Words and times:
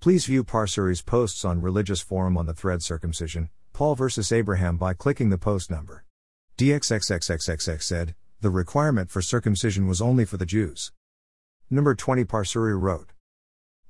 Please 0.00 0.26
view 0.26 0.44
Paarsurrey's 0.44 1.02
posts 1.02 1.44
on 1.44 1.60
Religious 1.60 2.00
Forum 2.00 2.36
on 2.36 2.46
the 2.46 2.54
thread 2.54 2.84
Circumcision, 2.84 3.50
Paul 3.72 3.96
vs. 3.96 4.30
Abraham 4.30 4.76
by 4.76 4.94
clicking 4.94 5.30
the 5.30 5.38
post 5.38 5.72
number. 5.72 6.04
DXXXXXX 6.56 7.82
said, 7.82 8.14
the 8.40 8.50
requirement 8.50 9.10
for 9.10 9.20
circumcision 9.20 9.88
was 9.88 10.00
only 10.00 10.24
for 10.24 10.36
the 10.36 10.46
Jews. 10.46 10.92
Number 11.68 11.96
20 11.96 12.24
Paarsurrey 12.24 12.80
wrote, 12.80 13.10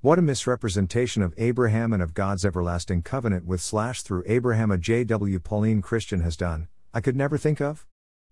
What 0.00 0.18
a 0.18 0.22
misrepresentation 0.22 1.22
of 1.22 1.34
Abraham 1.36 1.92
and 1.92 2.02
of 2.02 2.14
God's 2.14 2.46
everlasting 2.46 3.02
covenant 3.02 3.44
with 3.44 3.60
slash 3.60 4.00
through 4.00 4.24
Abraham 4.26 4.70
a 4.70 4.78
J.W. 4.78 5.38
Pauline 5.40 5.82
Christian 5.82 6.20
has 6.20 6.38
done, 6.38 6.68
I 6.94 7.02
could 7.02 7.16
never 7.16 7.36
think 7.36 7.60
of? 7.60 7.86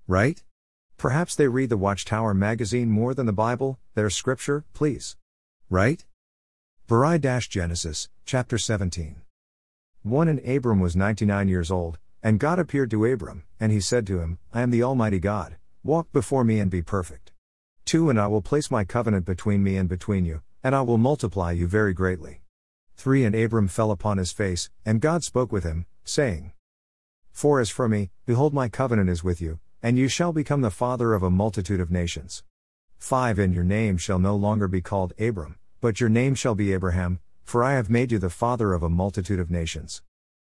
Right? 0.06 0.42
Perhaps 0.96 1.34
they 1.34 1.48
read 1.48 1.68
the 1.68 1.76
Watchtower 1.76 2.32
magazine 2.32 2.88
more 2.88 3.12
than 3.12 3.26
the 3.26 3.34
Bible, 3.34 3.78
their 3.94 4.08
scripture, 4.08 4.64
please. 4.72 5.16
Right? 5.68 6.06
Barai 6.88 7.18
Genesis, 7.48 8.08
chapter 8.24 8.56
17. 8.56 9.16
1 10.04 10.28
And 10.28 10.38
Abram 10.48 10.78
was 10.78 10.94
99 10.94 11.48
years 11.48 11.68
old, 11.68 11.98
and 12.22 12.38
God 12.38 12.60
appeared 12.60 12.92
to 12.92 13.04
Abram, 13.04 13.42
and 13.58 13.72
he 13.72 13.80
said 13.80 14.06
to 14.06 14.20
him, 14.20 14.38
I 14.54 14.62
am 14.62 14.70
the 14.70 14.84
Almighty 14.84 15.18
God, 15.18 15.56
walk 15.82 16.12
before 16.12 16.44
me 16.44 16.60
and 16.60 16.70
be 16.70 16.82
perfect. 16.82 17.32
2 17.86 18.08
And 18.08 18.20
I 18.20 18.28
will 18.28 18.40
place 18.40 18.70
my 18.70 18.84
covenant 18.84 19.24
between 19.24 19.64
me 19.64 19.76
and 19.76 19.88
between 19.88 20.24
you, 20.24 20.42
and 20.62 20.76
I 20.76 20.82
will 20.82 20.96
multiply 20.96 21.50
you 21.50 21.66
very 21.66 21.92
greatly. 21.92 22.42
3 22.94 23.24
And 23.24 23.34
Abram 23.34 23.66
fell 23.66 23.90
upon 23.90 24.18
his 24.18 24.30
face, 24.30 24.70
and 24.84 25.00
God 25.00 25.24
spoke 25.24 25.50
with 25.50 25.64
him, 25.64 25.86
saying, 26.04 26.52
4 27.32 27.58
As 27.58 27.68
for 27.68 27.88
me, 27.88 28.12
behold, 28.26 28.54
my 28.54 28.68
covenant 28.68 29.10
is 29.10 29.24
with 29.24 29.40
you, 29.40 29.58
and 29.82 29.98
you 29.98 30.06
shall 30.06 30.32
become 30.32 30.60
the 30.60 30.70
father 30.70 31.14
of 31.14 31.24
a 31.24 31.30
multitude 31.30 31.80
of 31.80 31.90
nations. 31.90 32.44
5 33.00 33.40
And 33.40 33.52
your 33.52 33.64
name 33.64 33.98
shall 33.98 34.20
no 34.20 34.36
longer 34.36 34.68
be 34.68 34.80
called 34.80 35.14
Abram, 35.18 35.58
but 35.80 36.00
your 36.00 36.08
name 36.08 36.34
shall 36.34 36.54
be 36.54 36.72
Abraham, 36.72 37.20
for 37.44 37.62
I 37.62 37.74
have 37.74 37.88
made 37.88 38.12
you 38.12 38.18
the 38.18 38.30
father 38.30 38.72
of 38.72 38.82
a 38.82 38.88
multitude 38.88 39.38
of 39.38 39.50
nations. 39.50 40.02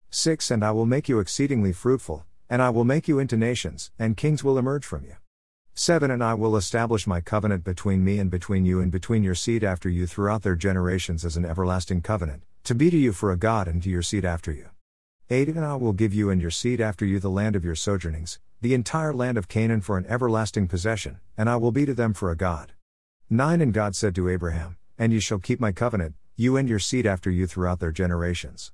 6 0.10 0.52
And 0.52 0.64
I 0.64 0.72
will 0.72 0.86
make 0.86 1.08
you 1.08 1.20
exceedingly 1.20 1.74
fruitful, 1.74 2.26
and 2.50 2.62
I 2.62 2.70
will 2.70 2.84
make 2.84 3.08
you 3.08 3.18
into 3.18 3.38
nations, 3.38 3.92
and 3.98 4.18
kings 4.18 4.44
will 4.44 4.58
emerge 4.58 4.86
from 4.86 5.06
you. 5.06 5.16
7 5.74 6.12
And 6.12 6.24
I 6.24 6.34
will 6.34 6.58
establish 6.58 7.08
my 7.08 7.22
covenant 7.22 7.64
between 7.64 8.04
me 8.04 8.20
and 8.20 8.30
between 8.30 8.66
you 8.66 8.82
and 8.82 8.92
between 8.92 9.24
your 9.24 9.36
seed 9.36 9.64
after 9.64 9.90
you 9.90 10.06
throughout 10.06 10.44
their 10.44 10.56
generations 10.56 11.24
as 11.24 11.38
an 11.38 11.46
everlasting 11.46 12.02
covenant, 12.02 12.44
to 12.66 12.76
be 12.76 12.90
to 12.90 12.98
you 12.98 13.14
for 13.14 13.32
a 13.32 13.38
God 13.38 13.68
and 13.68 13.82
to 13.84 13.90
your 13.90 14.02
seed 14.02 14.26
after 14.26 14.52
you. 14.52 14.70
8 15.30 15.48
And 15.48 15.64
I 15.64 15.76
will 15.76 15.94
give 15.94 16.14
you 16.14 16.30
and 16.30 16.42
your 16.42 16.52
seed 16.52 16.82
after 16.82 17.06
you 17.06 17.20
the 17.20 17.30
land 17.30 17.56
of 17.56 17.64
your 17.64 17.76
sojournings, 17.76 18.40
the 18.60 18.74
entire 18.74 19.14
land 19.14 19.38
of 19.38 19.48
Canaan 19.48 19.80
for 19.80 19.98
an 19.98 20.06
everlasting 20.08 20.68
possession, 20.68 21.20
and 21.38 21.50
I 21.50 21.56
will 21.56 21.72
be 21.72 21.86
to 21.86 21.94
them 21.94 22.14
for 22.14 22.30
a 22.30 22.36
God. 22.36 22.74
9 23.30 23.62
And 23.62 23.74
God 23.74 23.96
said 23.96 24.14
to 24.16 24.28
Abraham, 24.28 24.76
And 24.98 25.14
you 25.14 25.20
shall 25.20 25.40
keep 25.40 25.60
my 25.60 25.72
covenant, 25.72 26.16
you 26.36 26.58
and 26.58 26.68
your 26.68 26.80
seed 26.80 27.06
after 27.06 27.30
you 27.30 27.48
throughout 27.48 27.80
their 27.80 27.92
generations. 27.92 28.72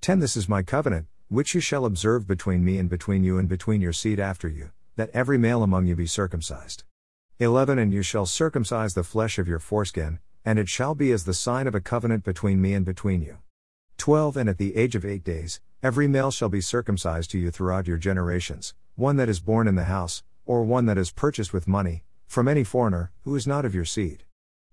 10 0.00 0.18
This 0.18 0.36
is 0.36 0.48
my 0.48 0.62
covenant, 0.62 1.06
which 1.28 1.54
you 1.54 1.60
shall 1.60 1.84
observe 1.84 2.26
between 2.26 2.64
me 2.64 2.78
and 2.78 2.88
between 2.88 3.24
you 3.24 3.38
and 3.38 3.48
between 3.48 3.80
your 3.80 3.92
seed 3.92 4.18
after 4.20 4.48
you 4.48 4.70
that 4.98 5.10
every 5.14 5.38
male 5.38 5.62
among 5.62 5.86
you 5.86 5.94
be 5.94 6.08
circumcised. 6.08 6.82
11 7.38 7.78
And 7.78 7.92
you 7.92 8.02
shall 8.02 8.26
circumcise 8.26 8.94
the 8.94 9.04
flesh 9.04 9.38
of 9.38 9.46
your 9.46 9.60
foreskin, 9.60 10.18
and 10.44 10.58
it 10.58 10.68
shall 10.68 10.96
be 10.96 11.12
as 11.12 11.24
the 11.24 11.32
sign 11.32 11.68
of 11.68 11.74
a 11.76 11.80
covenant 11.80 12.24
between 12.24 12.60
me 12.60 12.74
and 12.74 12.84
between 12.84 13.22
you. 13.22 13.38
12 13.98 14.36
And 14.36 14.48
at 14.48 14.58
the 14.58 14.74
age 14.74 14.96
of 14.96 15.04
eight 15.04 15.22
days, 15.22 15.60
every 15.84 16.08
male 16.08 16.32
shall 16.32 16.48
be 16.48 16.60
circumcised 16.60 17.30
to 17.30 17.38
you 17.38 17.52
throughout 17.52 17.86
your 17.86 17.96
generations, 17.96 18.74
one 18.96 19.16
that 19.18 19.28
is 19.28 19.38
born 19.38 19.68
in 19.68 19.76
the 19.76 19.84
house, 19.84 20.24
or 20.44 20.64
one 20.64 20.86
that 20.86 20.98
is 20.98 21.12
purchased 21.12 21.52
with 21.52 21.68
money, 21.68 22.02
from 22.26 22.48
any 22.48 22.64
foreigner, 22.64 23.12
who 23.22 23.36
is 23.36 23.46
not 23.46 23.64
of 23.64 23.76
your 23.76 23.84
seed. 23.84 24.24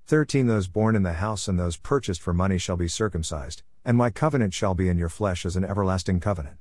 13 0.08 0.45
Those 0.45 0.67
born 0.67 0.95
in 0.95 1.02
the 1.02 1.14
house 1.14 1.48
and 1.48 1.58
those 1.58 1.78
purchased 1.78 2.22
for 2.22 2.31
money 2.31 2.59
shall 2.59 2.78
be 2.78 2.88
circumcised, 2.88 3.64
and 3.84 3.98
my 3.98 4.12
covenant 4.12 4.53
shall 4.53 4.75
be 4.75 4.88
in 4.88 5.00
your 5.00 5.09
flesh 5.09 5.47
as 5.47 5.56
an 5.56 5.66
everlasting 5.66 6.20
covenant. 6.20 6.58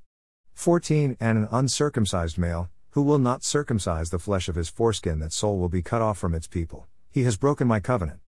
14 0.54 1.18
And 1.20 1.36
an 1.36 1.48
uncircumcised 1.52 2.38
male, 2.38 2.70
who 2.92 3.02
will 3.02 3.18
not 3.18 3.44
circumcise 3.44 4.08
the 4.08 4.18
flesh 4.18 4.48
of 4.48 4.54
his 4.54 4.70
foreskin, 4.70 5.18
that 5.18 5.34
soul 5.34 5.58
will 5.58 5.68
be 5.68 5.82
cut 5.82 6.00
off 6.00 6.16
from 6.16 6.34
its 6.34 6.46
people. 6.46 6.86
He 7.10 7.24
has 7.24 7.36
broken 7.36 7.68
my 7.68 7.80
covenant. 7.80 8.20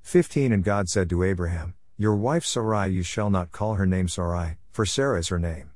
15 0.00 0.52
And 0.52 0.64
God 0.64 0.88
said 0.88 1.10
to 1.10 1.22
Abraham, 1.22 1.74
Your 1.98 2.16
wife 2.16 2.46
Sarai 2.46 2.88
you 2.88 3.02
shall 3.02 3.28
not 3.28 3.52
call 3.52 3.74
her 3.74 3.84
name 3.84 4.08
Sarai, 4.08 4.56
for 4.70 4.86
Sarah 4.86 5.18
is 5.18 5.28
her 5.28 5.38
name. 5.38 5.72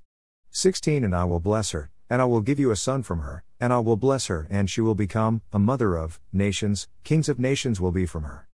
16 0.52 1.04
And 1.04 1.14
I 1.14 1.24
will 1.24 1.40
bless 1.40 1.72
her, 1.72 1.90
and 2.08 2.22
I 2.22 2.24
will 2.24 2.40
give 2.40 2.58
you 2.58 2.70
a 2.70 2.76
son 2.76 3.02
from 3.02 3.18
her, 3.18 3.44
and 3.60 3.74
I 3.74 3.78
will 3.80 3.96
bless 3.96 4.28
her, 4.28 4.46
and 4.48 4.70
she 4.70 4.80
will 4.80 4.94
become 4.94 5.42
a 5.52 5.58
mother 5.58 5.96
of 5.96 6.18
nations, 6.32 6.88
kings 7.04 7.28
of 7.28 7.38
nations 7.38 7.78
will 7.78 7.92
be 7.92 8.06
from 8.06 8.22
her. 8.22 8.48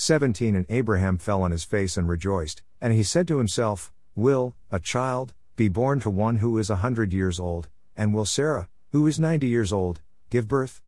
17 0.00 0.54
And 0.54 0.64
Abraham 0.68 1.18
fell 1.18 1.42
on 1.42 1.50
his 1.50 1.64
face 1.64 1.96
and 1.96 2.08
rejoiced, 2.08 2.62
and 2.80 2.92
he 2.92 3.02
said 3.02 3.26
to 3.26 3.38
himself, 3.38 3.92
Will, 4.14 4.54
a 4.70 4.78
child, 4.78 5.34
be 5.56 5.68
born 5.68 5.98
to 6.00 6.08
one 6.08 6.36
who 6.36 6.56
is 6.56 6.70
a 6.70 6.76
hundred 6.76 7.12
years 7.12 7.40
old, 7.40 7.68
and 7.96 8.14
will 8.14 8.24
Sarah, 8.24 8.68
who 8.92 9.08
is 9.08 9.18
90 9.18 9.48
years 9.48 9.72
old, 9.72 10.00
give 10.30 10.46
birth? 10.46 10.82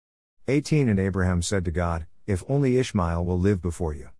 18 0.47 0.88
And 0.88 1.00
Abraham 1.00 1.43
said 1.43 1.65
to 1.65 1.72
God, 1.72 2.06
If 2.25 2.44
only 2.49 2.78
Ishmael 2.78 3.25
will 3.25 3.38
live 3.38 3.60
before 3.60 3.93
you. 3.93 4.10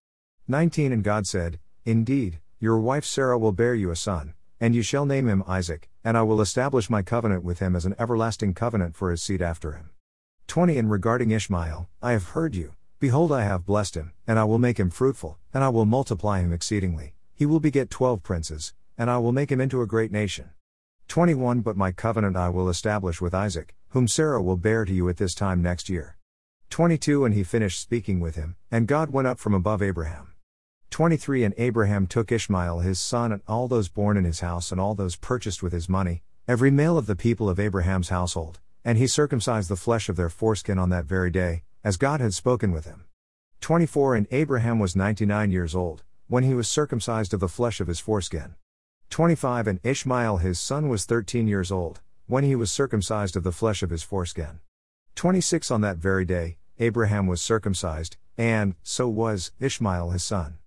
19 0.49 0.91
And 0.93 1.05
God 1.05 1.25
said, 1.25 1.61
Indeed, 1.85 2.41
your 2.59 2.79
wife 2.81 3.05
Sarah 3.05 3.39
will 3.39 3.53
bear 3.53 3.77
you 3.77 3.93
a 3.93 3.97
son, 3.97 4.35
and 4.59 4.75
you 4.75 4.83
shall 4.83 5.07
name 5.07 5.29
him 5.29 5.45
Isaac, 5.47 5.89
and 6.03 6.19
I 6.19 6.23
will 6.23 6.41
establish 6.41 6.91
my 6.91 7.03
covenant 7.03 7.45
with 7.45 7.61
him 7.61 7.77
as 7.77 7.87
an 7.87 7.95
everlasting 7.97 8.55
covenant 8.55 8.97
for 8.97 9.13
his 9.13 9.23
seed 9.23 9.41
after 9.41 9.73
him. 9.73 9.91
20 10.49 10.77
And 10.77 10.91
regarding 10.91 11.31
Ishmael, 11.31 11.89
I 12.03 12.11
have 12.11 12.31
heard 12.31 12.57
you, 12.57 12.75
behold, 13.01 13.33
I 13.33 13.43
have 13.43 13.67
blessed 13.67 13.97
him, 13.97 14.13
and 14.27 14.39
I 14.39 14.45
will 14.45 14.59
make 14.59 14.79
him 14.79 14.91
fruitful, 14.91 15.39
and 15.53 15.65
I 15.65 15.71
will 15.71 15.87
multiply 15.87 16.41
him 16.41 16.53
exceedingly. 16.53 17.15
He 17.35 17.47
will 17.47 17.59
beget 17.59 17.91
twelve 17.91 18.23
princes, 18.23 18.75
and 18.99 19.11
I 19.11 19.17
will 19.17 19.33
make 19.33 19.51
him 19.51 19.61
into 19.61 19.81
a 19.81 19.87
great 19.87 20.13
nation. 20.13 20.51
21 21.09 21.63
But 21.63 21.77
my 21.77 21.91
covenant 21.91 22.37
I 22.37 22.51
will 22.51 22.69
establish 22.69 23.21
with 23.21 23.35
Isaac, 23.35 23.75
whom 23.89 24.07
Sarah 24.07 24.43
will 24.43 24.59
bear 24.59 24.85
to 24.85 24.93
you 24.93 25.09
at 25.09 25.17
this 25.17 25.35
time 25.35 25.63
next 25.63 25.89
year. 25.89 26.19
22 26.69 27.25
And 27.25 27.35
he 27.35 27.43
finished 27.43 27.81
speaking 27.81 28.21
with 28.21 28.37
him, 28.37 28.57
and 28.71 28.87
God 28.87 29.11
went 29.11 29.27
up 29.27 29.41
from 29.41 29.55
above 29.55 29.83
Abraham. 29.83 30.35
23 30.91 31.45
And 31.45 31.55
Abraham 31.57 32.07
took 32.07 32.31
Ishmael 32.31 32.81
his 32.81 33.01
son 33.01 33.33
and 33.33 33.43
all 33.49 33.67
those 33.67 33.89
born 33.89 34.19
in 34.19 34.25
his 34.25 34.41
house 34.41 34.71
and 34.71 34.81
all 34.81 34.95
those 34.95 35.17
purchased 35.17 35.63
with 35.63 35.73
his 35.73 35.89
money, 35.89 36.23
every 36.47 36.71
male 36.71 36.99
of 36.99 37.07
the 37.07 37.17
people 37.17 37.49
of 37.49 37.59
Abraham's 37.59 38.11
household, 38.11 38.61
and 38.85 38.99
he 38.99 39.07
circumcised 39.07 39.71
the 39.71 39.77
flesh 39.77 40.09
of 40.09 40.17
their 40.17 40.29
foreskin 40.29 40.79
on 40.79 40.91
that 40.91 41.07
very 41.07 41.31
day, 41.31 41.63
as 41.83 41.97
God 41.97 42.21
had 42.21 42.35
spoken 42.35 42.73
with 42.73 42.85
him. 42.85 43.05
24 43.61 44.15
And 44.15 44.27
Abraham 44.31 44.79
was 44.79 44.97
99 44.97 45.51
years 45.51 45.75
old, 45.75 46.03
when 46.29 46.45
he 46.45 46.55
was 46.55 46.69
circumcised 46.69 47.33
of 47.33 47.41
the 47.41 47.49
flesh 47.49 47.81
of 47.81 47.87
his 47.87 48.01
foreskin. 48.01 48.55
25 49.09 49.67
And 49.67 49.81
Ishmael 49.83 50.39
his 50.39 50.61
son 50.61 50.89
was 50.89 51.05
13 51.05 51.49
years 51.49 51.73
old, 51.73 52.01
when 52.27 52.45
he 52.45 52.55
was 52.55 52.71
circumcised 52.71 53.37
of 53.37 53.43
the 53.43 53.53
flesh 53.53 53.83
of 53.83 53.91
his 53.91 54.03
foreskin. 54.03 54.61
26 55.17 55.71
On 55.71 55.81
that 55.81 55.97
very 55.97 56.25
day, 56.25 56.59
Abraham 56.79 57.27
was 57.27 57.43
circumcised, 57.43 58.17
and, 58.39 58.75
so 58.83 59.09
was, 59.09 59.53
Ishmael 59.59 60.11
his 60.11 60.25
son. 60.25 60.59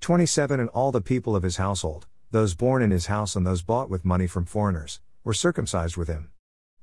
27 0.00 0.60
And 0.60 0.68
all 0.70 0.92
the 0.92 1.00
people 1.00 1.34
of 1.34 1.42
his 1.42 1.56
household, 1.56 2.06
those 2.30 2.54
born 2.54 2.82
in 2.82 2.90
his 2.90 3.06
house 3.06 3.34
and 3.34 3.46
those 3.46 3.62
bought 3.62 3.88
with 3.88 4.04
money 4.04 4.26
from 4.26 4.44
foreigners, 4.44 5.00
were 5.24 5.34
circumcised 5.34 5.96
with 5.96 6.08
him 6.08 6.30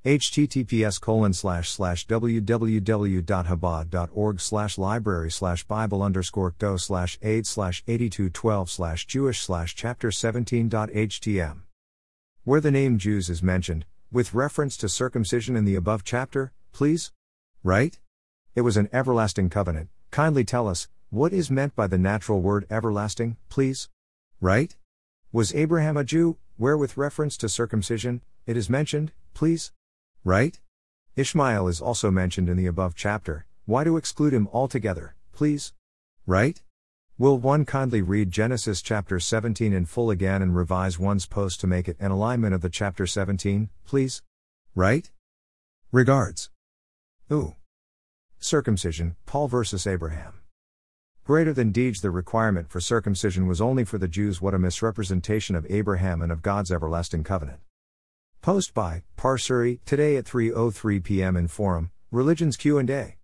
https 0.06 1.00
colon 1.00 1.32
slash 1.32 1.70
slash 1.70 2.06
www.chabad.org 2.08 4.42
slash 4.42 4.78
library 4.78 5.32
slash 5.32 5.64
bible 5.64 6.04
underscore 6.04 6.54
do 6.60 6.78
slash 6.78 7.18
aid 7.22 7.48
slash 7.48 7.82
8212 7.88 8.70
slash 8.70 9.08
jewish 9.08 9.42
slash 9.42 9.74
chapter 9.76 10.10
17.htm 10.10 11.62
where 12.44 12.60
the 12.60 12.72
name 12.72 12.98
jews 12.98 13.30
is 13.30 13.42
mentioned 13.42 13.86
with 14.12 14.34
reference 14.34 14.76
to 14.76 14.90
circumcision 14.90 15.56
in 15.56 15.64
the 15.64 15.76
above 15.76 16.04
chapter 16.04 16.52
please. 16.74 17.14
Right? 17.64 17.98
It 18.56 18.62
was 18.62 18.76
an 18.76 18.90
everlasting 18.92 19.50
covenant. 19.50 19.90
Kindly 20.12 20.44
tell 20.44 20.68
us 20.68 20.90
what 21.10 21.32
is 21.32 21.50
meant 21.50 21.76
by 21.76 21.88
the 21.88 21.98
natural 21.98 22.42
word 22.42 22.66
everlasting 22.70 23.38
please? 23.48 23.88
Right? 24.42 24.76
Was 25.32 25.56
abraham 25.56 25.96
a 25.96 26.04
jew? 26.04 26.36
Where 26.58 26.78
with 26.78 26.98
reference 26.98 27.38
to 27.38 27.48
circumcision 27.48 28.22
it 28.46 28.58
is 28.58 28.70
mentioned 28.70 29.14
please 29.34 29.72
Right? 30.24 30.58
Ishmael 31.18 31.68
is 31.68 31.82
also 31.82 32.10
mentioned 32.10 32.48
in 32.48 32.56
the 32.56 32.66
above 32.66 32.96
chapter, 32.96 33.46
why 33.66 33.84
to 33.84 33.98
exclude 33.98 34.34
him 34.34 34.48
altogether, 34.54 35.16
please? 35.34 35.74
Right? 36.26 36.62
Will 37.18 37.38
one 37.38 37.66
kindly 37.66 38.02
read 38.02 38.32
Genesis 38.32 38.82
chapter 38.82 39.20
17 39.20 39.74
in 39.74 39.86
full 39.86 40.10
again 40.10 40.42
and 40.42 40.56
revise 40.56 40.98
one's 40.98 41.26
post 41.26 41.60
to 41.60 41.68
make 41.68 41.88
it 41.88 41.98
an 42.00 42.12
alignment 42.12 42.54
of 42.54 42.62
the 42.62 42.70
chapter 42.70 43.06
17, 43.06 43.70
please? 43.86 44.22
Right? 44.74 45.12
Regards. 45.92 46.50
Ooh. 47.32 47.56
Circumcision, 48.40 49.16
Paul 49.26 49.48
versus 49.48 49.86
Abraham. 49.86 50.40
Greater 51.26 51.54
than 51.54 51.72
deeds, 51.72 52.02
the 52.02 52.12
requirement 52.12 52.70
for 52.70 52.80
circumcision 52.80 53.48
was 53.48 53.62
only 53.62 53.84
for 53.84 53.98
the 53.98 54.08
Jews. 54.08 54.42
What 54.42 54.54
a 54.54 54.60
misrepresentation 54.60 55.56
of 55.56 55.68
Abraham 55.70 56.22
and 56.22 56.32
of 56.32 56.42
God's 56.42 56.72
everlasting 56.72 57.24
covenant. 57.24 57.60
Post 58.44 58.74
by 58.74 59.04
Paarsurrey 59.18 59.80
today 59.86 60.18
at 60.18 60.26
3:03 60.26 61.02
p.m. 61.02 61.38
in 61.38 61.48
Forum 61.48 61.92
Religions 62.12 62.58
Q&A. 62.58 63.16